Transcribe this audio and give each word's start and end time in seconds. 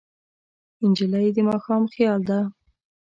نجلۍ 0.89 1.27
د 1.35 1.37
ماښام 1.49 1.83
خیال 1.93 2.21
ده. 2.29 2.39